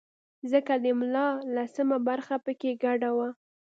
ځکه 0.51 0.73
د 0.83 0.85
ملا 0.99 1.27
لسمه 1.55 1.97
برخه 2.07 2.35
په 2.45 2.51
کې 2.59 2.71
ګډه 2.83 3.09
وه. 3.17 3.29